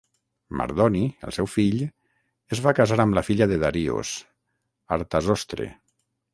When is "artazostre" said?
5.01-5.73